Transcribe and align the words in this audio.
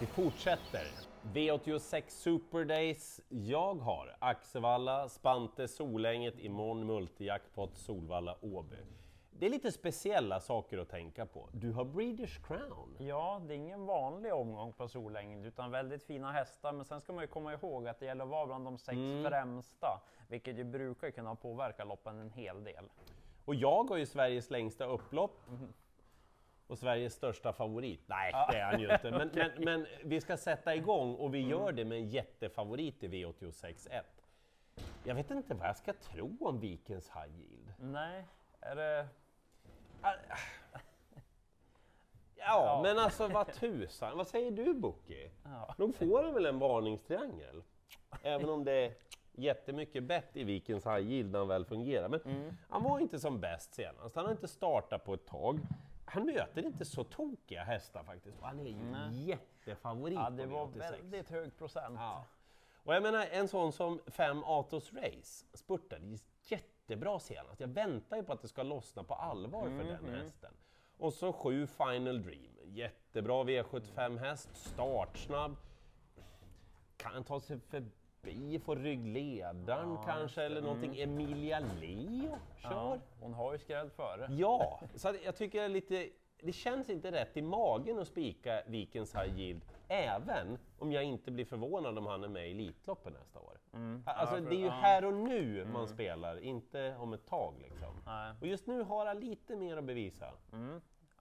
Vi 0.00 0.06
fortsätter. 0.06 0.86
V86 1.22 2.02
Super 2.08 2.64
Days. 2.64 3.20
Jag 3.28 3.74
har 3.74 4.16
Axevalla, 4.18 5.08
Spante, 5.08 5.68
Solänget, 5.68 6.38
imorgon 6.38 6.86
Multijackpot, 6.86 7.76
Solvalla, 7.76 8.36
Åby. 8.40 8.76
Det 9.38 9.46
är 9.46 9.50
lite 9.50 9.72
speciella 9.72 10.40
saker 10.40 10.78
att 10.78 10.88
tänka 10.88 11.26
på. 11.26 11.48
Du 11.52 11.72
har 11.72 11.84
Breeders 11.84 12.38
Crown. 12.38 12.96
Ja, 12.98 13.40
det 13.46 13.54
är 13.54 13.56
ingen 13.56 13.86
vanlig 13.86 14.34
omgång 14.34 14.72
på 14.72 14.88
Solängen 14.88 15.44
utan 15.44 15.70
väldigt 15.70 16.02
fina 16.02 16.32
hästar. 16.32 16.72
Men 16.72 16.84
sen 16.84 17.00
ska 17.00 17.12
man 17.12 17.24
ju 17.24 17.28
komma 17.28 17.52
ihåg 17.54 17.88
att 17.88 18.00
det 18.00 18.06
gäller 18.06 18.24
att 18.24 18.30
vara 18.30 18.46
bland 18.46 18.64
de 18.64 18.78
sex 18.78 18.96
Mm. 18.96 19.24
främsta, 19.30 20.00
vilket 20.28 20.56
ju 20.58 20.64
brukar 20.64 21.10
kunna 21.10 21.34
påverka 21.34 21.84
loppen 21.84 22.18
en 22.18 22.30
hel 22.30 22.64
del. 22.64 22.84
Och 23.44 23.54
jag 23.54 23.84
har 23.88 23.96
ju 23.96 24.06
Sveriges 24.06 24.50
längsta 24.50 24.84
upplopp. 24.84 25.40
Och 26.66 26.78
Sveriges 26.78 27.14
största 27.14 27.52
favorit. 27.52 28.00
Nej, 28.06 28.32
det 28.50 28.58
är 28.58 28.64
han 28.64 28.80
ju 28.80 28.92
inte. 28.92 29.10
Men, 29.10 29.30
men, 29.34 29.50
men 29.64 29.86
vi 30.04 30.20
ska 30.20 30.36
sätta 30.36 30.74
igång 30.74 31.14
och 31.14 31.34
vi 31.34 31.38
gör 31.40 31.72
det 31.72 31.84
med 31.84 31.98
en 31.98 32.08
jättefavorit 32.08 33.02
i 33.04 33.08
V86.1. 33.08 34.02
Jag 35.04 35.14
vet 35.14 35.30
inte 35.30 35.54
vad 35.54 35.68
jag 35.68 35.76
ska 35.76 35.92
tro 35.92 36.36
om 36.40 36.60
Vikens 36.60 37.10
High 37.10 37.38
Yield. 37.40 37.72
Nej, 37.78 38.24
är 38.60 38.76
det... 38.76 39.06
Ja, 42.38 42.80
men 42.82 42.98
alltså 42.98 43.28
vad 43.28 43.52
tusan. 43.52 44.16
Vad 44.16 44.26
säger 44.28 44.50
du 44.50 44.74
Boki? 44.74 45.30
Ja. 45.44 45.74
Nog 45.78 45.94
får 45.94 46.22
han 46.22 46.34
väl 46.34 46.46
en 46.46 46.58
varningstriangel? 46.58 47.62
Även 48.22 48.48
om 48.48 48.64
det 48.64 48.72
är 48.72 48.92
jättemycket 49.32 50.02
bett 50.02 50.36
i 50.36 50.44
Vikens 50.44 50.86
High 50.86 50.98
Yield 51.10 51.32
när 51.32 51.38
han 51.38 51.48
väl 51.48 51.64
fungerar. 51.64 52.08
Men 52.08 52.20
Mm. 52.20 52.56
han 52.68 52.82
var 52.82 52.98
inte 53.00 53.18
som 53.20 53.40
bäst 53.40 53.74
senast. 53.74 54.16
Han 54.16 54.24
har 54.24 54.32
inte 54.32 54.48
startat 54.48 55.04
på 55.04 55.14
ett 55.14 55.26
tag. 55.26 55.58
Han 56.08 56.26
möter 56.26 56.66
inte 56.66 56.84
så 56.84 57.04
tokiga 57.04 57.64
hästar 57.64 58.04
faktiskt. 58.04 58.38
Och 58.40 58.46
han 58.46 58.60
är 58.60 58.64
ju 58.64 59.12
jättefavorit 59.26 60.14
Ja, 60.14 60.30
det 60.30 60.44
på 60.46 60.50
var 60.50 60.66
V86. 60.66 60.78
väldigt 60.78 61.30
hög 61.30 61.56
procent. 61.56 61.94
Ja. 61.98 62.24
Och 62.84 62.94
jag 62.94 63.02
menar 63.02 63.26
en 63.30 63.48
sån 63.48 63.72
som 63.72 64.00
fem 64.06 64.44
Atos 64.44 64.92
Race 64.92 65.46
spurtade 65.54 66.18
jättebra 66.48 67.18
senast. 67.18 67.60
Jag 67.60 67.68
väntar 67.68 68.16
ju 68.16 68.22
på 68.22 68.32
att 68.32 68.42
det 68.42 68.48
ska 68.48 68.62
lossna 68.62 69.02
på 69.04 69.14
allvar 69.14 69.62
för 69.62 69.68
Mm, 69.70 69.86
den 69.86 70.14
hästen. 70.14 70.52
Och 70.98 71.12
så 71.12 71.32
sju 71.32 71.66
Final 71.66 72.22
Dream, 72.22 72.52
jättebra 72.64 73.44
V75 73.44 74.18
häst, 74.18 74.48
startsnabb. 74.56 75.56
Kan 76.96 77.12
han 77.12 77.24
ta 77.24 77.40
sig 77.40 77.60
förbi, 77.60 77.90
få 78.64 78.74
ryggledaren 78.74 79.98
kanske 80.04 80.42
eller 80.42 80.60
någonting. 80.62 81.00
Emilia 81.00 81.58
Leo 81.60 82.38
kör. 82.56 82.70
Mm. 82.70 82.78
Ja, 82.78 82.98
hon 83.20 83.34
har 83.34 83.52
ju 83.52 83.58
skrällt 83.58 83.92
före. 83.92 84.26
Ja, 84.30 84.80
så 84.94 85.14
jag 85.24 85.36
tycker 85.36 85.68
lite, 85.68 86.08
det 86.42 86.52
känns 86.52 86.90
inte 86.90 87.12
rätt 87.12 87.36
i 87.36 87.42
magen 87.42 87.98
att 87.98 88.08
spika 88.08 88.62
Vikens 88.66 89.14
High 89.14 89.38
Yield, 89.40 89.62
även 89.88 90.58
om 90.78 90.92
jag 90.92 91.04
inte 91.04 91.30
blir 91.30 91.44
förvånad 91.44 91.98
om 91.98 92.06
han 92.06 92.24
är 92.24 92.28
med 92.28 92.48
i 92.48 92.50
Elitloppet 92.50 93.12
nästa 93.12 93.40
år. 93.40 93.58
Alltså 93.72 94.06
Ja, 94.06 94.26
för- 94.26 94.40
det 94.50 94.56
är 94.56 94.58
ju 94.60 94.64
ja. 94.66 94.70
här 94.72 95.04
och 95.04 95.14
nu 95.14 95.64
man 95.72 95.88
spelar, 95.88 96.38
inte 96.40 96.96
om 96.98 97.12
ett 97.12 97.26
tag 97.26 97.54
liksom. 97.58 98.02
Nej. 98.06 98.32
Och 98.40 98.46
just 98.46 98.66
nu 98.66 98.82
har 98.82 99.06
han 99.06 99.20
lite 99.20 99.56
mer 99.56 99.76
att 99.76 99.84
bevisa. 99.84 100.26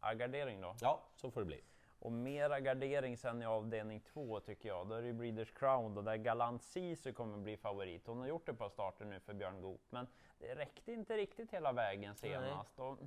Ja, 0.01 0.13
gardering 0.13 0.61
då. 0.61 0.75
Ja, 0.81 1.01
så 1.15 1.31
får 1.31 1.41
det 1.41 1.45
bli. 1.45 1.61
Och 2.05 2.11
mera 2.11 2.59
gardering 2.59 3.17
sen 3.17 3.41
i 3.41 3.45
avdelning 3.45 3.99
två 3.99 4.39
tycker 4.39 4.69
jag. 4.69 4.87
Då 4.87 4.95
är 4.95 5.01
det 5.01 5.13
Breeders 5.13 5.51
Crown 5.51 5.95
då, 5.95 6.01
där 6.01 6.15
Galant 6.15 6.63
Sisu 6.63 7.13
kommer 7.13 7.37
bli 7.37 7.57
favorit. 7.57 8.07
Hon 8.07 8.19
har 8.19 8.27
gjort 8.27 8.49
ett 8.49 8.57
par 8.57 8.69
starter 8.69 9.05
nu 9.05 9.19
för 9.19 9.33
Björn 9.33 9.61
Goop, 9.61 9.81
men 9.89 10.07
det 10.39 10.55
räckte 10.55 10.91
inte 10.91 11.17
riktigt 11.17 11.51
hela 11.51 11.71
vägen 11.71 12.15
senast. 12.15 12.79
Och, 12.79 12.97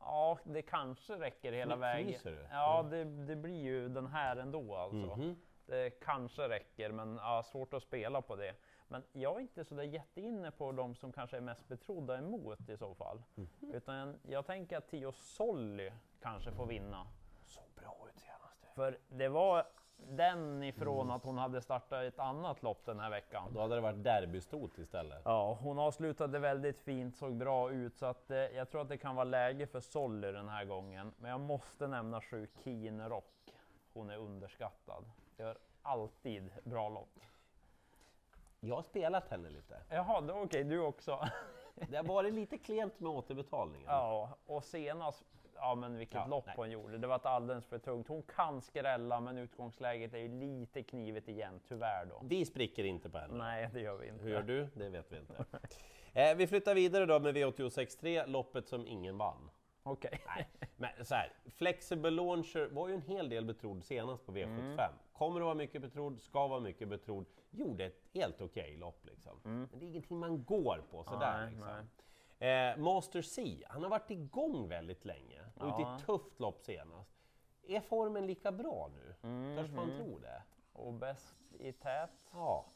ja, 0.00 0.38
det 0.44 0.62
kanske 0.62 1.18
räcker 1.18 1.52
hela 1.52 1.76
vägen. 1.76 2.20
du? 2.24 2.46
Ja, 2.50 2.82
det, 2.82 3.04
det 3.04 3.36
blir 3.36 3.62
ju 3.62 3.88
den 3.88 4.06
här 4.06 4.36
ändå 4.36 4.76
alltså. 4.76 5.16
Mhm. 5.16 5.36
Det 5.66 5.90
kanske 5.90 6.48
räcker, 6.48 6.92
men 6.92 7.16
ja, 7.16 7.42
svårt 7.42 7.74
att 7.74 7.82
spela 7.82 8.22
på 8.22 8.36
det. 8.36 8.54
Men 8.88 9.02
jag 9.12 9.36
är 9.36 9.40
inte 9.40 9.64
så 9.64 9.74
där 9.74 9.82
jätteinne 9.82 10.50
på 10.50 10.72
de 10.72 10.94
som 10.94 11.12
kanske 11.12 11.36
är 11.36 11.40
mest 11.40 11.68
betrodda 11.68 12.18
emot 12.18 12.68
i 12.68 12.76
så 12.76 12.94
fall. 12.94 13.22
Mhm. 13.34 13.74
Utan 13.74 14.18
jag 14.28 14.46
tänker 14.46 14.76
att 14.76 14.88
Tio 14.88 15.12
Solly 15.12 15.92
kanske 16.20 16.52
får 16.52 16.66
vinna. 16.66 17.06
Så 17.46 17.60
bra 17.74 17.96
ut. 18.08 18.22
För 18.74 18.98
det 19.08 19.28
var 19.28 19.64
den 19.96 20.62
ifrån 20.62 21.10
att 21.10 21.24
hon 21.24 21.38
hade 21.38 21.60
startat 21.60 22.02
ett 22.04 22.18
annat 22.18 22.62
lopp 22.62 22.84
den 22.84 23.00
här 23.00 23.10
veckan. 23.10 23.52
Då 23.54 23.60
hade 23.60 23.74
det 23.74 23.80
varit 23.80 24.04
derbystot 24.04 24.78
istället. 24.78 25.22
Ja, 25.24 25.58
hon 25.60 25.78
avslutade 25.78 26.38
väldigt 26.38 26.80
fint, 26.80 27.16
såg 27.16 27.36
bra 27.36 27.70
ut, 27.70 27.96
så 27.98 28.06
att, 28.06 28.30
eh, 28.30 28.36
jag 28.38 28.70
tror 28.70 28.80
att 28.80 28.88
det 28.88 28.96
kan 28.98 29.14
vara 29.16 29.24
läge 29.24 29.66
för 29.66 29.80
Solly 29.80 30.32
den 30.32 30.48
här 30.48 30.64
gången. 30.64 31.12
Men 31.18 31.30
jag 31.30 31.40
måste 31.40 31.86
nämna 31.86 32.20
sju 32.20 32.46
Keen 32.64 33.08
Rock. 33.08 33.54
Hon 33.92 34.10
är 34.10 34.16
underskattad. 34.16 35.04
Gör 35.38 35.58
alltid 35.82 36.50
bra 36.64 36.88
lopp. 36.88 37.18
Jag 38.60 38.74
har 38.74 38.82
spelat 38.82 39.28
henne 39.28 39.50
lite. 39.50 39.82
Jaha, 39.88 40.20
då- 40.20 40.34
okej, 40.42 40.64
du 40.64 40.80
också. 40.80 41.28
Det 41.74 41.96
har 41.96 42.04
varit 42.04 42.34
lite 42.34 42.58
klent 42.58 43.00
med 43.00 43.10
återbetalningen. 43.12 43.86
ja, 43.90 44.36
och 44.46 44.64
senast, 44.64 45.24
ja 45.54 45.74
men 45.74 45.96
vilket 45.98 46.14
Ja, 46.14 46.26
lopp 46.26 46.46
nej. 46.46 46.54
hon 46.58 46.70
gjorde. 46.70 46.98
Det 46.98 47.06
var 47.06 47.16
ett 47.16 47.26
alldeles 47.26 47.66
för 47.66 47.78
tungt. 47.78 48.08
Hon 48.08 48.22
kan 48.22 48.60
skrälla, 48.60 49.20
men 49.20 49.38
utgångsläget 49.38 50.14
är 50.14 50.18
ju 50.18 50.28
lite 50.28 50.82
knivigt 50.82 51.28
igen, 51.28 51.60
tyvärr 51.68 52.04
då. 52.06 52.20
Vi 52.24 52.44
spricker 52.44 52.84
inte 52.84 53.10
på 53.10 53.18
henne. 53.18 53.34
Nej, 53.34 53.68
det 53.72 53.80
gör 53.80 53.96
vi 53.96 54.08
inte. 54.08 54.24
Hur 54.24 54.30
gör 54.30 54.42
du? 54.42 54.68
Det 54.74 54.88
vet 54.88 55.12
vi 55.12 55.16
inte. 55.18 55.44
Eh, 56.14 56.36
vi 56.36 56.46
flyttar 56.46 56.74
vidare 56.74 57.06
då 57.06 57.20
med 57.20 57.36
V86.3, 57.36 58.26
loppet 58.26 58.68
som 58.68 58.86
ingen 58.86 59.18
vann. 59.18 59.50
Okej. 59.82 60.20
Nej, 60.26 60.48
men 60.76 61.04
så 61.06 61.14
här, 61.14 61.32
Flexible 61.56 62.10
Launcher 62.10 62.68
var 62.74 62.88
ju 62.88 62.94
en 62.94 63.02
hel 63.02 63.28
del 63.28 63.44
betrodd 63.44 63.84
senast 63.84 64.26
på 64.26 64.32
V75. 64.32 64.88
Kommer 65.12 65.40
att 65.40 65.44
vara 65.44 65.54
mycket 65.54 65.82
betrodd, 65.82 66.20
ska 66.22 66.46
vara 66.46 66.60
mycket 66.60 66.88
betrodd. 66.88 67.26
Gjorde 67.50 67.84
ett 67.84 68.00
helt 68.14 68.40
okej 68.40 68.76
lopp 68.76 69.04
liksom. 69.06 69.40
Men 69.42 69.68
det 69.72 69.84
är 69.84 69.88
ingenting 69.88 70.18
man 70.18 70.44
går 70.44 70.82
på 70.90 71.04
sådär 71.04 71.36
Nej, 71.40 71.50
liksom. 71.50 71.88
Eh, 72.42 72.76
Master 72.78 73.22
C, 73.22 73.64
han 73.68 73.82
har 73.82 73.90
varit 73.90 74.10
igång 74.10 74.68
väldigt 74.68 75.04
länge 75.04 75.40
och 75.54 75.66
ute 75.68 75.80
i 75.82 75.84
Ja. 75.84 75.96
ett 75.96 76.06
tufft 76.06 76.40
lopp 76.40 76.60
senast. 76.62 77.10
Är 77.66 77.80
formen 77.80 78.26
lika 78.26 78.52
bra 78.52 78.90
nu? 78.94 79.14
Törs 79.56 79.70
man 79.72 79.90
tro 79.96 80.18
det? 80.18 80.42
Och 80.72 80.92
bäst 80.92 81.36
i 81.58 81.72
tät. 81.72 82.10
Ja. 82.32 82.66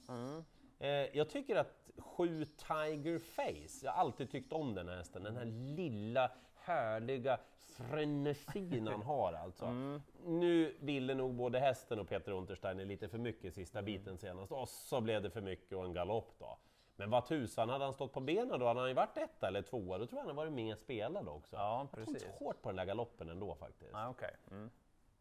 Eh, 0.78 0.88
jag 0.88 1.31
tycker 1.31 1.56
att 1.56 1.91
sju 1.99 2.44
Tiger 2.44 3.19
Face, 3.19 3.84
jag 3.87 3.93
har 3.93 4.00
alltid 4.00 4.31
tyckt 4.31 4.53
om 4.53 4.75
den 4.75 4.88
här 4.88 4.97
hästen, 4.97 5.22
den 5.22 5.37
här 5.37 5.44
lilla 5.77 6.31
härliga 6.54 7.38
frenesin 7.77 8.87
han 8.87 9.03
har 9.03 9.33
alltså. 9.33 9.66
Nu 10.25 10.77
ville 10.81 11.15
nog 11.15 11.34
både 11.34 11.59
hästen 11.59 11.98
och 12.00 12.09
Peter 12.09 12.33
Untersteiner 12.33 12.84
lite 12.84 13.09
för 13.09 13.19
mycket 13.19 13.54
sista 13.54 13.83
biten 13.83 14.19
senast 14.19 14.53
och 14.53 14.69
så 14.69 15.00
blev 15.00 15.22
det 15.22 15.31
för 15.31 15.41
mycket 15.41 15.72
och 15.78 15.84
en 15.84 15.93
galopp 15.93 16.34
då. 16.38 16.59
Men 16.96 17.10
vad 17.10 17.26
tusan, 17.26 17.68
hade 17.68 17.84
han 17.84 17.92
stått 17.94 18.12
på 18.12 18.20
benen 18.20 18.60
då 18.60 18.66
hade 18.66 18.80
han 18.80 18.88
ju 18.88 18.94
varit 18.94 19.16
etta 19.16 19.48
eller 19.48 19.62
tvåa, 19.62 19.98
då 19.98 20.06
tror 20.06 20.18
jag 20.18 20.22
han 20.26 20.26
hade 20.26 20.36
varit 20.36 20.52
med 20.52 20.78
spelad 20.78 21.28
också. 21.28 21.56
Ja, 21.56 21.78
jag 21.80 21.90
tror 21.90 22.00
inte 22.08 22.12
precis. 22.12 22.38
hårt 22.38 22.62
på 22.62 22.68
den 22.68 22.76
där 22.76 22.84
galoppen 22.84 23.28
ändå 23.28 23.54
faktiskt. 23.54 23.92
Nej, 23.92 24.06
okej. 24.08 24.36
Mm. 24.50 24.70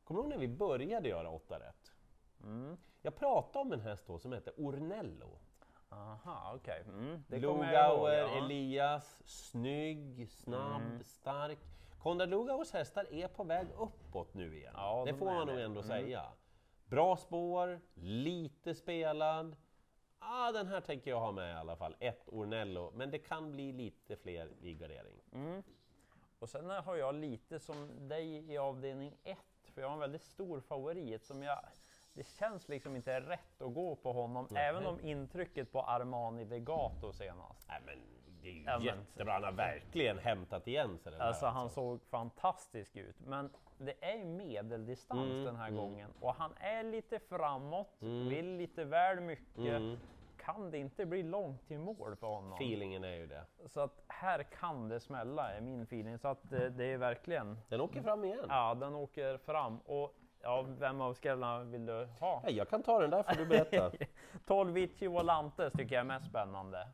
Kommer 0.03 0.21
du 0.21 0.23
ihåg 0.23 0.29
när 0.29 0.37
vi 0.37 0.47
började 0.47 1.09
göra 1.09 1.29
åtta 1.29 1.59
rätt? 1.59 1.91
Jag 3.01 3.15
pratade 3.15 3.59
om 3.59 3.71
en 3.73 3.79
häst 3.81 4.07
då 4.07 4.19
som 4.19 4.31
hette 4.31 4.51
Ornello. 4.57 5.39
Aha, 5.89 6.53
okej. 6.55 6.83
Mm. 6.87 7.23
Jag 7.29 7.39
ihåg, 7.43 7.57
Lugauer, 7.57 8.17
ja. 8.17 8.37
Elias, 8.37 9.21
snygg, 9.25 10.29
snabb, 10.31 10.81
Mm. 10.81 11.03
stark. 11.03 11.59
Konrad 11.99 12.29
Lugauers 12.29 12.71
hästar 12.73 13.13
är 13.13 13.27
på 13.27 13.43
väg 13.43 13.67
uppåt 13.77 14.33
nu 14.33 14.57
igen. 14.57 14.73
Ja, 14.77 15.03
det 15.05 15.11
de 15.11 15.17
får 15.17 15.25
man 15.25 15.47
nog 15.47 15.59
ändå 15.59 15.81
Mm. 15.81 15.83
säga. 15.83 16.23
Bra 16.85 17.17
spår, 17.17 17.79
lite 17.93 18.75
spelad. 18.75 19.55
Ah, 20.27 20.51
den 20.51 20.67
här 20.67 20.81
tänker 20.81 21.11
jag 21.11 21.19
ha 21.19 21.31
med 21.31 21.51
i 21.51 21.57
alla 21.57 21.75
fall. 21.75 21.95
Ett 21.99 22.23
Ornello, 22.27 22.91
men 22.95 23.11
det 23.11 23.19
kan 23.19 23.51
bli 23.51 23.71
lite 23.71 24.15
fler 24.15 24.49
i 24.61 24.73
gardering. 24.73 25.21
Mm. 25.33 25.63
Och 26.39 26.49
sen 26.49 26.69
har 26.69 26.95
jag 26.95 27.15
lite 27.15 27.59
som 27.59 28.07
dig 28.07 28.51
i 28.53 28.57
avdelning 28.57 29.17
1, 29.23 29.37
för 29.73 29.81
jag 29.81 29.87
har 29.87 29.93
en 29.93 29.99
väldigt 29.99 30.23
stor 30.23 30.59
favorit 30.59 31.25
som 31.25 31.43
jag... 31.43 31.59
Det 32.13 32.27
känns 32.27 32.69
liksom 32.69 32.95
inte 32.95 33.19
rätt 33.19 33.61
att 33.61 33.73
gå 33.73 33.95
på 33.95 34.13
honom, 34.13 34.47
Nej. 34.49 34.65
även 34.65 34.85
om 34.85 34.99
intrycket 34.99 35.71
på 35.71 35.81
Armani 35.81 36.45
Legato 36.45 37.13
senast. 37.13 37.67
Nej, 37.67 37.81
men 37.85 37.99
det 38.45 38.51
är 38.51 38.53
ju 38.53 38.63
Ja, 38.63 38.81
jättebra, 38.81 39.33
han 39.33 39.43
har 39.43 39.51
verkligen 39.51 40.17
hämtat 40.19 40.67
igen 40.67 40.97
sig 40.97 41.11
den 41.11 41.21
här, 41.21 41.27
Alltså 41.27 41.45
han 41.45 41.69
såg 41.69 42.01
fantastisk 42.03 42.95
ut, 42.95 43.15
men 43.19 43.49
det 43.77 43.93
är 44.05 44.17
ju 44.17 44.25
medeldistans 44.25 45.31
Mm, 45.31 45.43
den 45.43 45.55
här 45.55 45.71
gången 45.71 46.09
och 46.19 46.35
han 46.35 46.53
är 46.59 46.83
lite 46.83 47.19
framåt, 47.19 47.95
vill 47.99 48.55
lite 48.57 48.83
väl 48.83 49.19
mycket. 49.19 49.57
Mm. 49.57 49.97
Kan 50.37 50.71
det 50.71 50.77
inte 50.77 51.05
bli 51.05 51.23
långt 51.23 51.67
till 51.67 51.79
mål 51.79 52.15
för 52.15 52.27
honom? 52.27 52.53
Feelingen 52.53 53.03
är 53.03 53.15
ju 53.15 53.27
det. 53.27 53.45
Så 53.65 53.79
att 53.79 54.03
här 54.07 54.43
kan 54.43 54.89
det 54.89 54.99
smälla 54.99 55.51
är 55.51 55.61
min 55.61 55.81
feeling. 55.81 56.17
Så 56.17 56.27
att 56.27 56.49
det, 56.49 56.69
det 56.69 56.85
är 56.85 56.97
verkligen, 56.97 57.59
Den 57.69 57.81
åker 57.81 58.01
fram 58.01 58.23
igen. 58.25 58.45
ja 58.49 58.73
den 58.75 58.95
åker 58.95 59.37
fram. 59.37 59.79
Och 59.79 60.15
ja, 60.41 60.61
vem 60.61 61.01
av 61.01 61.13
skrällarna 61.13 61.63
vill 61.63 61.85
du 61.85 62.07
ha? 62.19 62.43
Jag 62.49 62.69
kan 62.69 62.83
ta 62.83 62.99
den 63.01 63.09
där 63.09 63.23
får 63.23 63.35
du 63.35 63.45
berätta. 63.45 63.91
12 64.45 64.73
Vici 64.73 65.07
Volantes 65.07 65.73
tycker 65.73 65.95
jag 65.95 65.99
är 65.99 66.03
mest 66.07 66.25
spännande. 66.29 66.87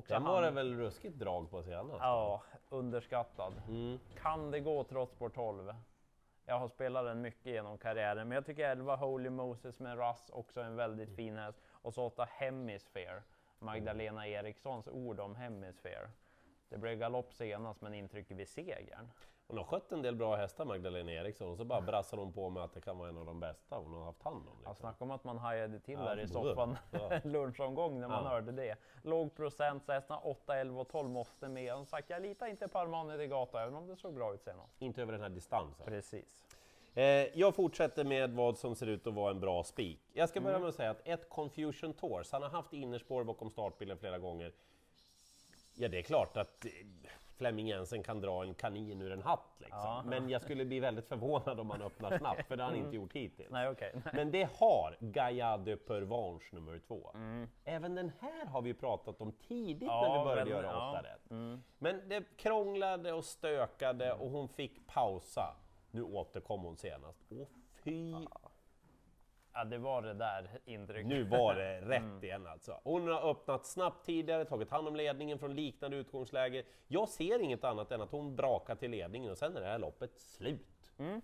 Den 0.00 0.22
han- 0.22 0.32
var 0.32 0.42
det 0.42 0.50
väl 0.50 0.76
ruskigt 0.76 1.18
drag 1.18 1.50
på 1.50 1.62
senast? 1.62 1.98
Ja, 2.00 2.42
underskattad. 2.68 3.62
Mm. 3.68 3.98
Kan 4.22 4.50
det 4.50 4.60
gå 4.60 4.84
trots 4.84 5.12
spår 5.12 5.28
12? 5.28 5.74
Jag 6.44 6.58
har 6.58 6.68
spelat 6.68 7.04
den 7.04 7.20
mycket 7.20 7.46
genom 7.46 7.78
karriären, 7.78 8.28
men 8.28 8.34
jag 8.34 8.46
tycker 8.46 8.68
11 8.70 8.96
Holy 8.96 9.30
Moses 9.30 9.80
med 9.80 9.98
Russ 9.98 10.30
också 10.32 10.60
är 10.60 10.64
en 10.64 10.76
väldigt 10.76 11.16
fin 11.16 11.36
häst. 11.36 11.58
Och 11.70 11.94
så 11.94 12.04
8 12.06 12.24
Hemisphere, 12.30 13.22
Magdalena 13.58 14.26
Erikssons 14.28 14.88
ord 14.88 15.20
om 15.20 15.34
Hemisphere. 15.36 16.10
Det 16.68 16.78
blev 16.78 16.98
galopp 16.98 17.34
senast, 17.34 17.80
men 17.80 17.94
intrycket 17.94 18.36
vid 18.36 18.48
segern. 18.48 19.10
Hon 19.52 19.58
har 19.58 19.64
skött 19.64 19.92
en 19.92 20.02
del 20.02 20.16
bra 20.16 20.36
hästar, 20.36 20.64
Magdalena 20.64 21.12
Eriksson, 21.12 21.48
och 21.50 21.56
så 21.56 21.64
bara 21.64 21.80
brassar 21.80 22.16
hon 22.16 22.32
på 22.32 22.50
med 22.50 22.62
att 22.62 22.74
det 22.74 22.80
kan 22.80 22.98
vara 22.98 23.08
en 23.08 23.18
av 23.18 23.26
de 23.26 23.40
bästa 23.40 23.76
hon 23.76 23.94
har 23.94 24.04
haft 24.04 24.22
hand 24.22 24.36
om. 24.36 24.44
Ja, 24.64 24.70
Liksom. 24.70 24.74
snacka 24.76 25.04
om 25.04 25.10
att 25.10 25.24
man 25.24 25.38
hajade 25.38 25.80
till 25.80 25.94
Ja, 25.94 26.00
där 26.14 26.20
i 26.20 26.28
soffan 26.28 26.76
Ja. 26.90 27.20
lunchomgång 27.24 28.00
när 28.00 28.08
man 28.08 28.24
Ja. 28.24 28.30
hörde 28.30 28.52
det. 28.52 28.76
Låg 29.02 29.34
procent, 29.36 29.84
så 29.84 29.92
hästarna 29.92 30.20
8, 30.20 30.56
11 30.56 30.80
och 30.80 30.88
12 30.88 31.10
måste 31.10 31.48
med. 31.48 31.74
Och 31.74 31.88
sagt, 31.88 32.10
jag 32.10 32.22
litar 32.22 32.46
inte 32.46 32.68
på 32.68 32.78
Armani 32.78 33.16
de 33.16 33.26
Gata, 33.26 33.62
även 33.62 33.74
om 33.74 33.86
det 33.86 33.96
såg 33.96 34.14
bra 34.14 34.34
ut 34.34 34.42
senast. 34.42 34.82
Inte 34.82 35.02
över 35.02 35.12
den 35.12 35.20
här 35.22 35.28
distansen. 35.28 35.86
Precis. 35.86 36.44
Eh, 36.94 37.04
jag 37.38 37.54
fortsätter 37.54 38.04
med 38.04 38.30
vad 38.32 38.58
som 38.58 38.74
ser 38.74 38.86
ut 38.86 39.06
att 39.06 39.14
vara 39.14 39.30
en 39.30 39.40
bra 39.40 39.64
spik. 39.64 40.00
Jag 40.12 40.28
ska 40.28 40.40
börja 40.40 40.58
med 40.58 40.68
att 40.68 40.74
säga 40.74 40.90
att 40.90 41.00
ett 41.08 41.28
Confusion 41.28 41.92
Tours, 41.92 42.32
han 42.32 42.42
har 42.42 42.50
haft 42.50 42.72
innerspår 42.72 43.24
bakom 43.24 43.50
startbilen 43.50 43.98
flera 43.98 44.18
gånger. 44.18 44.52
Ja, 45.74 45.88
det 45.88 45.98
är 45.98 46.02
klart 46.02 46.36
att 46.36 46.64
eh, 46.64 46.70
Flemming 47.42 47.68
Jensen 47.68 48.02
kan 48.02 48.20
dra 48.20 48.42
en 48.44 48.54
kanin 48.54 49.02
ur 49.02 49.12
en 49.12 49.22
hatt, 49.22 49.54
liksom. 49.58 49.78
Ja. 49.80 50.02
men 50.06 50.28
jag 50.30 50.42
skulle 50.42 50.64
bli 50.64 50.80
väldigt 50.80 51.08
förvånad 51.08 51.60
om 51.60 51.70
han 51.70 51.82
öppnar 51.82 52.18
snabbt, 52.18 52.48
för 52.48 52.56
det 52.56 52.62
har 52.62 52.70
han 52.70 52.78
inte 52.78 52.96
gjort 52.96 53.12
hittills. 53.12 53.50
Nej, 53.50 53.68
okej. 53.68 53.94
Men 54.12 54.30
det 54.30 54.48
har 54.58 54.96
Gaia 55.00 55.56
de 55.56 55.76
Pervanche 55.76 56.44
nummer 56.52 56.78
två. 56.86 57.10
Mm. 57.14 57.48
Även 57.64 57.94
den 57.94 58.12
här 58.20 58.46
har 58.46 58.62
vi 58.62 58.74
pratat 58.74 59.20
om 59.20 59.32
tidigt 59.32 59.82
Ja, 59.88 60.02
när 60.08 60.18
vi 60.18 60.24
började 60.24 60.50
men- 60.50 60.58
göra 60.62 60.66
ja. 60.72 60.90
åtta 60.90 61.02
rätt. 61.02 61.30
Mm. 61.30 61.62
Men 61.78 62.08
det 62.08 62.24
krånglade 62.36 63.12
och 63.12 63.24
stökade 63.24 64.12
och 64.12 64.30
hon 64.30 64.48
fick 64.48 64.86
pausa. 64.86 65.56
Nu 65.90 66.02
återkom 66.02 66.62
hon 66.62 66.76
senast. 66.76 67.24
Åh 67.30 67.46
fy! 67.84 68.14
Ja, 69.54 69.64
det 69.64 69.78
var 69.78 70.02
det 70.02 70.14
där 70.14 70.60
intrycket. 70.64 71.06
Nu 71.06 71.24
var 71.24 71.54
det 71.54 71.80
rätt 71.82 72.22
igen 72.22 72.46
alltså. 72.46 72.80
Hon 72.84 73.08
har 73.08 73.30
öppnat 73.30 73.66
snabbt 73.66 74.06
tidigare, 74.06 74.44
tagit 74.44 74.70
hand 74.70 74.88
om 74.88 74.96
ledningen 74.96 75.38
från 75.38 75.54
liknande 75.54 75.96
utgångsläge. 75.96 76.64
Jag 76.88 77.08
ser 77.08 77.38
inget 77.38 77.64
annat 77.64 77.92
än 77.92 78.00
att 78.00 78.10
hon 78.10 78.36
brakar 78.36 78.74
till 78.74 78.90
ledningen 78.90 79.30
och 79.30 79.38
sen 79.38 79.56
är 79.56 79.60
det 79.60 79.66
här 79.66 79.78
loppet 79.78 80.20
slut. 80.20 80.92
Mm. 80.98 81.20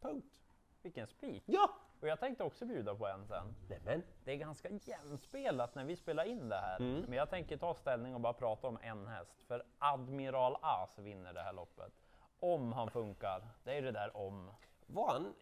Punkt. 0.00 0.42
Vilken 0.82 1.06
spik! 1.06 1.42
Ja! 1.46 1.70
Och 2.00 2.08
jag 2.08 2.20
tänkte 2.20 2.44
också 2.44 2.66
bjuda 2.66 2.94
på 2.94 3.06
en 3.06 3.26
sen. 3.26 3.54
Nämen. 3.68 4.02
Det 4.24 4.32
är 4.32 4.36
ganska 4.36 4.68
jämspelat 4.70 5.74
när 5.74 5.84
vi 5.84 5.96
spelar 5.96 6.24
in 6.24 6.48
det 6.48 6.56
här. 6.56 6.80
Mm. 6.80 7.00
Men 7.00 7.12
jag 7.18 7.30
tänker 7.30 7.56
ta 7.56 7.74
ställning 7.74 8.14
och 8.14 8.20
bara 8.20 8.32
prata 8.32 8.68
om 8.68 8.78
en 8.82 9.06
häst. 9.06 9.42
För 9.46 9.62
Admiral 9.78 10.56
As 10.60 10.98
vinner 10.98 11.32
det 11.32 11.42
här 11.42 11.52
loppet. 11.52 11.92
Om 12.40 12.72
han 12.72 12.90
funkar. 12.90 13.48
Det 13.64 13.78
är 13.78 13.82
det 13.82 13.92
där 13.92 14.16
om. 14.16 14.50
Var 14.86 15.08
han 15.12 15.34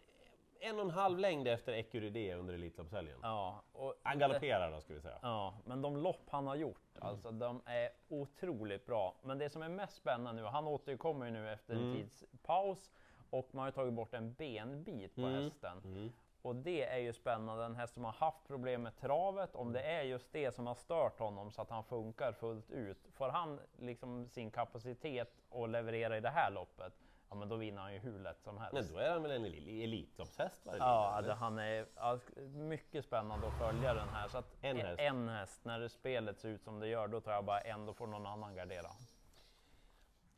en 0.61 0.77
och 0.77 0.85
en 0.85 0.91
halv 0.91 1.19
längd 1.19 1.49
efter 1.49 1.73
Ecuride 1.73 2.35
under 2.35 2.55
Elitloppshelgen? 2.55 3.19
Ja, 3.23 3.63
och 3.73 3.95
Han 4.03 4.19
galopperar 4.19 4.71
då 4.73 4.81
ska 4.81 4.95
vi 4.95 5.01
säga. 5.01 5.19
Ja, 5.23 5.55
men 5.65 5.83
de 5.83 5.97
lopp 5.97 6.27
han 6.31 6.47
har 6.47 6.57
gjort, 6.57 6.97
alltså 7.01 7.31
de 7.31 7.63
är 7.67 7.91
otroligt 8.09 8.87
bra. 8.87 9.15
Men 9.23 9.39
det 9.39 9.51
som 9.51 9.63
är 9.63 9.69
mest 9.69 9.97
spännande 9.97 10.43
nu, 10.43 10.49
han 10.49 10.67
återkommer 10.67 11.27
ju 11.27 11.33
nu 11.33 11.53
efter 11.53 11.75
en 11.75 11.81
Mm. 11.81 11.95
tids 11.97 12.25
paus 12.43 12.91
och 13.31 13.49
man 13.55 13.65
har 13.65 13.71
tagit 13.71 13.95
bort 13.95 14.15
en 14.15 14.35
benbit 14.35 15.15
på 15.15 15.21
Mm. 15.21 15.35
hästen. 15.35 15.79
Mm. 15.85 16.13
Och 16.43 16.57
det 16.57 16.85
är 16.85 16.99
ju 16.99 17.13
spännande, 17.13 17.65
en 17.65 17.77
häst 17.77 17.95
som 17.95 18.05
har 18.05 18.13
haft 18.13 18.47
problem 18.47 18.83
med 18.83 18.97
travet, 18.97 19.55
om 19.55 19.73
det 19.73 19.81
är 19.83 20.03
just 20.03 20.33
det 20.33 20.55
som 20.55 20.67
har 20.67 20.75
stört 20.75 21.19
honom 21.19 21.51
så 21.51 21.63
att 21.63 21.71
han 21.71 21.85
funkar 21.85 22.33
fullt 22.33 22.71
ut. 22.71 22.99
Får 23.13 23.29
han 23.29 23.61
liksom 23.79 24.29
sin 24.29 24.51
kapacitet 24.51 25.35
att 25.51 25.71
leverera 25.71 26.17
i 26.17 26.21
det 26.21 26.29
här 26.31 26.51
loppet, 26.51 26.93
ja 27.31 27.37
men 27.37 27.49
då 27.49 27.57
vinner 27.57 27.83
han 27.83 27.93
ju 27.93 27.99
hur 27.99 28.19
lätt 28.19 28.43
som 28.43 28.59
helst. 28.59 28.73
Men 28.75 28.93
då 28.93 28.99
är 28.99 29.11
han 29.11 29.23
väl 29.23 29.31
en 29.33 29.45
el- 29.47 29.83
Elitloppshäst? 29.83 30.67
Ja, 30.79 31.21
det, 31.25 31.35
han 31.35 31.59
är 31.59 31.87
ja, 31.97 32.19
mycket 32.53 33.05
spännande 33.05 33.47
att 33.47 33.59
följa 33.59 33.95
den 33.95 34.09
här. 34.09 34.29
Så 34.29 34.39
att 34.39 34.57
En 34.61 34.77
en, 34.81 34.87
häst. 34.87 35.01
en 35.01 35.29
häst, 35.29 35.61
när 35.65 35.81
det 35.81 35.89
spelet 35.89 36.39
ser 36.41 36.49
ut 36.49 36.63
som 36.63 36.81
det 36.81 36.89
gör, 36.89 37.09
då 37.09 37.21
tror 37.21 37.35
jag 37.35 37.45
bara 37.45 37.61
en, 37.61 37.87
då 37.87 37.93
får 37.95 38.07
någon 38.07 38.27
annan 38.27 38.55
gardera. 38.55 38.89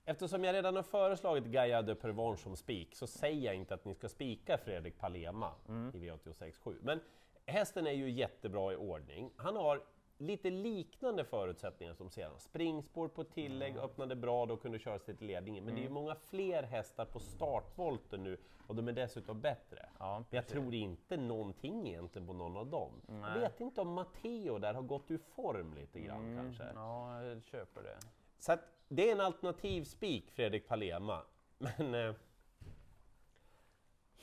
Eftersom 0.05 0.45
jag 0.45 0.53
redan 0.55 0.77
har 0.77 0.83
föreslagit 0.83 1.45
Gaia 1.45 1.83
de 1.83 1.95
Pervanche 1.95 2.37
som 2.37 2.57
spik 2.57 2.95
så 2.95 3.07
säger 3.07 3.47
jag 3.47 3.55
inte 3.55 3.75
att 3.75 3.85
ni 3.85 3.95
ska 3.95 4.09
spika 4.09 4.59
Fredrik 4.59 4.99
Palema 4.99 5.53
i 5.67 5.71
V86.7. 5.99 6.77
Men 6.83 7.01
hästen 7.47 7.87
är 7.87 7.93
ju 7.93 8.11
jättebra 8.11 8.73
i 8.73 8.77
ordning. 8.77 9.31
Han 9.37 9.57
har 9.57 9.83
lite 10.23 10.51
liknande 10.51 11.25
förutsättningar 11.25 11.95
som 11.95 12.11
senast. 12.11 12.45
Springspår 12.47 13.09
på 13.09 13.25
tillägg, 13.25 13.77
öppnade 13.77 14.17
bra 14.17 14.47
då 14.47 14.57
kunde 14.57 14.79
köra 14.79 14.99
sig 14.99 15.17
till 15.17 15.27
ledningen. 15.27 15.65
Men 15.65 15.75
det 15.75 15.81
är 15.81 15.83
ju 15.83 15.89
många 15.91 16.15
fler 16.15 16.63
hästar 16.63 17.05
på 17.05 17.19
startvolten 17.19 18.23
nu 18.23 18.39
och 18.67 18.77
de 18.77 18.89
är 18.89 18.93
dessutom 18.93 19.41
bättre. 19.41 19.89
Ja, 19.99 20.19
Men 20.19 20.37
jag 20.37 20.47
tror 20.49 20.75
inte 20.75 21.17
någonting 21.17 21.89
egentligen 21.89 22.27
på 22.27 22.33
någon 22.33 22.57
av 22.57 22.67
dem. 22.67 22.93
Jag 23.07 23.17
Nej. 23.17 23.41
vet 23.41 23.61
inte 23.61 23.81
om 23.81 23.89
Matteo 23.95 24.59
där 24.59 24.75
har 24.75 24.83
gått 24.83 25.11
ur 25.11 25.19
form 25.19 25.75
lite 25.75 26.01
grann 26.01 26.23
Mm, 26.25 26.37
kanske. 26.45 26.65
Ja, 26.75 27.23
jag 27.23 27.45
köper 27.45 27.83
det. 27.83 27.99
Så 28.39 28.53
att 28.53 28.61
det 28.89 29.09
är 29.09 29.13
en 29.13 29.21
alternativ 29.21 29.85
spik, 29.85 30.31
Fredrik 30.31 30.69
Palema. 30.69 31.23
Men... 31.59 31.95
Eh, 31.95 32.15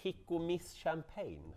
Hicko 0.02 0.40
Miss 0.40 0.76
Champagne. 0.76 1.56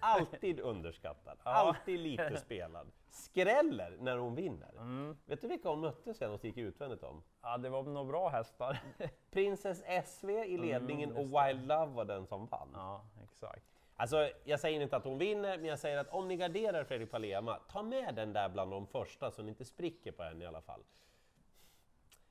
Alltid 0.00 0.60
underskattad, 0.60 1.38
alltid 1.42 1.98
lite 1.98 2.36
spelad. 2.36 2.92
Skräller 3.08 3.96
när 4.00 4.16
hon 4.16 4.34
vinner. 4.34 5.14
Vet 5.26 5.40
du 5.40 5.48
vilka 5.48 5.68
hon 5.68 5.80
mötte 5.80 6.14
senast 6.14 6.44
och 6.44 6.44
gick 6.44 6.56
utvändigt 6.56 7.02
om? 7.02 7.22
Ja, 7.42 7.58
det 7.58 7.68
var 7.68 7.82
nog 7.82 8.06
bra 8.06 8.28
hästar. 8.28 8.78
Princess 9.30 9.82
SV 10.04 10.30
i 10.30 10.58
ledningen 10.58 11.12
och 11.12 11.24
Wild 11.24 11.66
Love 11.68 11.92
var 11.92 12.04
den 12.04 12.26
som 12.26 12.46
vann. 12.46 12.68
ja, 12.74 13.04
exakt. 13.24 13.64
Alltså, 13.96 14.30
jag 14.44 14.60
säger 14.60 14.80
inte 14.80 14.96
att 14.96 15.04
hon 15.04 15.18
vinner, 15.18 15.58
men 15.58 15.66
jag 15.66 15.78
säger 15.78 15.98
att 15.98 16.08
om 16.08 16.28
ni 16.28 16.36
garderar 16.36 16.84
Fredrik 16.84 17.10
Palema, 17.10 17.58
ta 17.70 17.82
med 17.82 18.14
den 18.14 18.32
där 18.32 18.48
bland 18.48 18.70
de 18.70 18.86
första 18.86 19.30
så 19.30 19.42
ni 19.42 19.48
inte 19.48 19.64
spricker 19.64 20.12
på 20.12 20.22
en 20.22 20.42
i 20.42 20.46
alla 20.46 20.60
fall. 20.60 20.82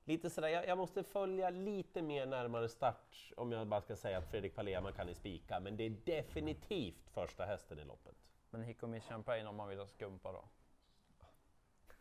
Lite 0.05 0.29
sådär, 0.29 0.47
jag, 0.47 0.67
jag 0.67 0.77
måste 0.77 1.03
följa 1.03 1.49
lite 1.49 2.01
mer 2.01 2.25
närmare 2.25 2.69
start 2.69 3.31
om 3.37 3.51
jag 3.51 3.67
bara 3.67 3.81
ska 3.81 3.95
säga 3.95 4.17
att 4.17 4.29
Fredrik 4.31 4.55
Palema 4.55 4.91
kan 4.91 5.07
ni 5.07 5.13
spika, 5.13 5.59
men 5.59 5.77
det 5.77 5.83
är 5.83 5.89
definitivt 5.89 7.09
första 7.09 7.45
hästen 7.45 7.79
i 7.79 7.83
loppet. 7.85 8.15
Men 8.49 8.61
Hicko 8.63 8.87
Miss 8.87 9.03
Champagne 9.03 9.45
om 9.47 9.55
man 9.55 9.69
vill 9.69 9.79
ha 9.79 9.87
skumpa 9.87 10.31
då. 10.31 10.43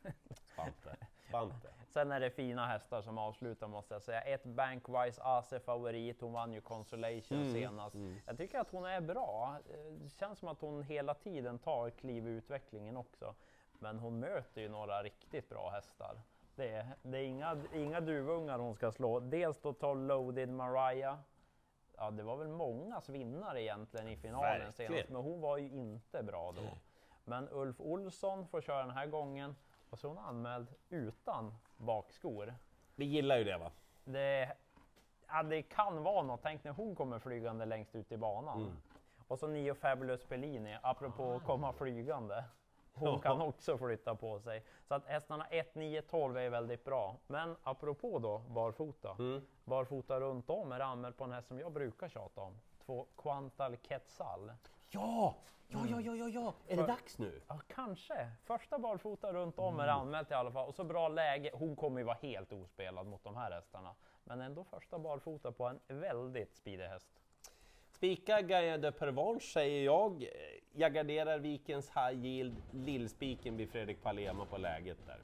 Svante. 0.54 0.96
Svante. 1.30 1.68
Sen 1.88 2.12
är 2.12 2.20
det 2.20 2.30
fina 2.30 2.66
hästar 2.66 3.02
som 3.02 3.18
avslutar 3.18 3.68
måste 3.68 3.94
jag 3.94 4.02
säga. 4.02 4.20
Ett 4.20 4.44
Bankwise 4.44 5.22
AC 5.22 5.52
favorit, 5.64 6.20
hon 6.20 6.32
vann 6.32 6.52
ju 6.52 6.60
Consolation 6.60 7.38
Mm, 7.38 7.52
senast. 7.52 7.96
Jag 8.26 8.36
tycker 8.36 8.58
att 8.60 8.70
hon 8.70 8.84
är 8.84 9.00
bra. 9.00 9.58
Eh, 9.70 9.92
Det 9.92 10.08
känns 10.10 10.38
som 10.38 10.48
att 10.48 10.60
hon 10.60 10.82
hela 10.82 11.14
tiden 11.14 11.58
tar 11.58 11.90
kliv 11.90 12.26
i 12.28 12.30
utvecklingen 12.30 12.96
också. 12.96 13.34
Men 13.72 13.98
hon 13.98 14.18
möter 14.20 14.60
ju 14.60 14.68
några 14.68 15.02
riktigt 15.02 15.48
bra 15.48 15.70
hästar. 15.70 16.20
Det 16.54 16.68
är, 16.68 16.86
det 17.02 17.18
är 17.18 17.24
inga, 17.24 17.56
inga 17.74 18.00
duvungar 18.00 18.58
hon 18.58 18.74
ska 18.74 18.92
slå. 18.92 19.20
Dels 19.20 19.60
då 19.60 19.72
12 19.72 20.06
Loaded 20.06 20.48
Mariah. 20.48 21.16
Ja, 21.96 22.10
det 22.10 22.22
var 22.22 22.36
väl 22.36 22.48
mångas 22.48 23.08
vinnare 23.08 23.62
egentligen 23.62 24.08
i 24.08 24.16
finalen 24.16 24.50
Verkligen. 24.50 24.72
senast, 24.72 25.08
men 25.08 25.22
hon 25.22 25.40
var 25.40 25.58
ju 25.58 25.68
inte 25.68 26.22
bra 26.22 26.52
då. 26.52 26.62
Men 27.24 27.48
Ulf 27.52 27.80
Olsson 27.80 28.46
får 28.46 28.60
köra 28.60 28.82
den 28.82 28.90
här 28.90 29.06
gången 29.06 29.56
och 29.90 29.98
så 29.98 30.06
är 30.06 30.14
hon 30.14 30.24
anmäld 30.24 30.68
utan 30.88 31.54
bakskor. 31.76 32.54
Vi 32.94 33.04
gillar 33.04 33.38
ju 33.38 33.44
det 33.44 33.58
va? 33.58 33.70
Det, 34.04 34.52
ja, 35.28 35.42
det 35.42 35.62
kan 35.62 36.02
vara 36.02 36.22
något. 36.22 36.42
Tänk 36.42 36.64
när 36.64 36.72
hon 36.72 36.94
kommer 36.94 37.18
flygande 37.18 37.64
längst 37.64 37.94
ut 37.94 38.12
i 38.12 38.16
banan. 38.16 38.60
Mm. 38.60 38.76
Och 39.28 39.38
så 39.38 39.46
Nio 39.46 39.74
Fabulous 39.74 40.28
Bellini, 40.28 40.78
apropå 40.82 41.32
att 41.32 41.44
komma 41.44 41.72
flygande. 41.72 42.44
Hon 42.94 43.20
kan 43.20 43.40
också 43.40 43.78
flytta 43.78 44.14
på 44.14 44.40
sig. 44.40 44.64
Så 44.88 44.94
att 44.94 45.06
hästarna 45.06 45.46
1, 45.46 45.74
9, 45.74 46.02
12 46.02 46.36
är 46.36 46.50
väldigt 46.50 46.84
bra. 46.84 47.16
Men 47.26 47.56
apropå 47.62 48.18
då 48.18 48.38
barfota. 48.38 49.16
Mm. 49.18 49.46
Barfota 49.64 50.20
runt 50.20 50.50
om 50.50 50.72
är 50.72 50.78
det 50.78 50.84
anmäld 50.84 51.16
på 51.16 51.24
en 51.24 51.32
häst 51.32 51.48
som 51.48 51.58
jag 51.60 51.72
brukar 51.72 52.08
tjata 52.08 52.40
om. 52.40 52.60
Två 52.86 53.06
Quantal 53.16 53.76
Quetzal. 53.76 54.52
Ja! 54.90 55.34
Ja, 55.68 55.78
ja, 55.88 56.00
ja, 56.00 56.14
ja, 56.16 56.28
ja! 56.28 56.54
Är 56.66 56.76
det 56.76 56.82
För- 56.82 56.88
dags 56.88 57.18
nu? 57.18 57.40
Ja, 57.48 57.60
kanske. 57.66 58.30
Första 58.44 58.78
barfota 58.78 59.32
runt 59.32 59.58
om 59.58 59.74
Mm. 59.74 59.80
är 59.80 59.88
anmält 59.88 60.30
i 60.30 60.34
alla 60.34 60.52
fall. 60.52 60.68
Och 60.68 60.74
så 60.74 60.84
bra 60.84 61.08
läge. 61.08 61.50
Hon 61.54 61.76
kommer 61.76 62.00
ju 62.00 62.04
vara 62.04 62.16
helt 62.22 62.52
ospelad 62.52 63.06
mot 63.06 63.24
de 63.24 63.36
här 63.36 63.50
hästarna. 63.50 63.94
Men 64.24 64.40
ändå 64.40 64.64
första 64.64 64.98
barfota 64.98 65.52
på 65.52 65.64
en 65.66 65.80
väldigt 65.86 66.56
speedig 66.56 66.84
häst. 66.84 67.21
Spika 68.02 68.42
Gaia 68.42 68.78
de 68.78 68.92
Pervanche 68.92 69.40
säger 69.40 69.84
jag. 69.84 70.28
Jag 70.72 70.94
garderar 70.94 71.38
Vikens 71.38 71.90
High 71.90 72.26
Yield, 72.26 72.56
lillspiken 72.72 73.56
vid 73.56 73.70
Fredrik 73.70 74.02
Palema 74.02 74.46
på 74.46 74.58
läget 74.58 74.98
där. 75.06 75.18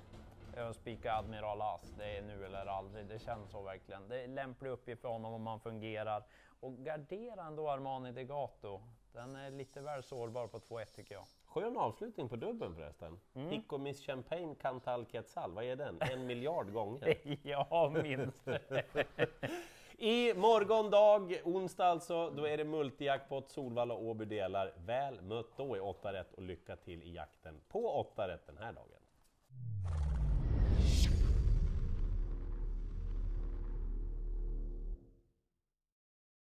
Jag 0.56 0.74
spikar 0.74 1.18
Admiral 1.18 1.62
As. 1.62 1.94
Det 1.98 2.16
är 2.16 2.22
nu 2.22 2.44
eller 2.44 2.66
aldrig. 2.66 3.06
Det 3.06 3.18
känns 3.18 3.50
så 3.50 3.62
verkligen. 3.62 4.08
Det 4.08 4.22
är 4.22 4.28
lämplig 4.28 4.70
uppgift 4.70 5.02
för 5.02 5.08
honom 5.08 5.34
om 5.34 5.46
han 5.46 5.60
fungerar. 5.60 6.22
Och 6.60 6.76
gardera 6.78 7.42
ändå 7.42 7.70
Armani 7.70 8.12
Degato. 8.12 8.80
Den 9.12 9.36
är 9.36 9.50
lite 9.50 9.80
väl 9.80 10.02
sårbar 10.02 10.46
på 10.46 10.58
2-1 10.58 10.84
tycker 10.94 11.14
jag. 11.14 11.24
Skön 11.46 11.76
avslutning 11.76 12.28
på 12.28 12.36
dubben 12.36 12.74
förresten. 12.74 13.20
Mm. 13.34 13.50
Hicko 13.50 13.78
Miss 13.78 14.06
Champagne 14.06 14.54
Cantal 14.54 15.04
Quetzal, 15.04 15.52
vad 15.52 15.64
är 15.64 15.76
den? 15.76 15.98
En 16.00 16.26
miljard 16.26 16.72
gånger. 16.72 17.18
Ja, 17.42 17.92
minst. 18.02 18.48
I 20.00 20.34
morgon 20.34 20.90
dag, 20.90 21.40
onsdag 21.44 21.86
alltså, 21.86 22.30
då 22.30 22.44
är 22.44 22.56
det 22.56 22.64
multijackpot 22.64 23.50
Solvalla 23.50 23.94
och 23.94 24.04
Åby 24.04 24.24
delar. 24.24 24.74
Väl 24.86 25.22
mött 25.22 25.56
då 25.56 25.76
i 25.76 25.80
8 25.80 26.12
rätt 26.12 26.34
och 26.34 26.42
lycka 26.42 26.76
till 26.76 27.02
i 27.02 27.14
jakten 27.14 27.60
på 27.68 27.90
8 27.90 28.28
rätt 28.28 28.46
den 28.46 28.58
här 28.58 28.72
dagen. 28.72 28.97